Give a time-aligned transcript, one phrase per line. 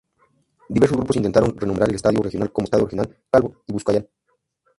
[0.67, 4.09] Diversos grupos intentaron renombrar el Estadio Regional como Estadio Regional Calvo y Bascuñán.